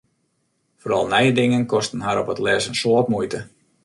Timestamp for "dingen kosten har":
1.39-2.21